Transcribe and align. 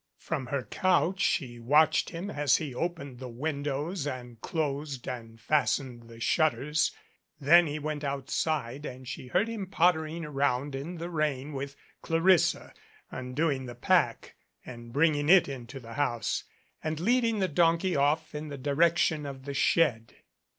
From 0.17 0.47
her 0.47 0.63
couch 0.63 1.19
she 1.19 1.59
watched 1.59 2.09
him 2.09 2.31
as 2.31 2.57
he 2.57 2.73
opened 2.73 3.19
the 3.19 3.29
windows 3.29 4.07
and 4.07 4.41
closed 4.41 5.07
and 5.07 5.39
fastened 5.39 6.09
the 6.09 6.19
shutters. 6.19 6.91
Then 7.39 7.67
he 7.67 7.77
went 7.77 8.03
outside 8.03 8.83
and 8.83 9.07
she 9.07 9.27
heard 9.27 9.47
him 9.47 9.67
pottering 9.67 10.25
around 10.25 10.73
in 10.73 10.95
the 10.95 11.11
rain 11.11 11.53
with 11.53 11.75
Clarissa, 12.01 12.73
222 13.11 13.11
THE 13.11 13.11
1EMPTT 13.11 13.11
HOUSE 13.11 13.19
undoing 13.19 13.65
the 13.67 13.75
pack 13.75 14.35
and 14.65 14.91
bringing 14.91 15.29
it 15.29 15.47
into 15.47 15.79
the 15.79 15.93
house, 15.93 16.45
and 16.83 16.99
lead 16.99 17.23
ing 17.23 17.37
the 17.37 17.47
donkey 17.47 17.95
off 17.95 18.33
in 18.33 18.47
the 18.47 18.57
direction 18.57 19.27
of 19.27 19.45
the 19.45 19.53
shed. 19.53 20.15